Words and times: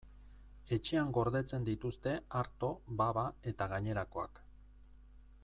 Etxean 0.77 1.11
gordetzen 1.17 1.67
dituzte 1.67 2.15
arto, 2.41 2.71
baba 3.03 3.27
eta 3.53 3.69
gainerakoak. 3.75 4.43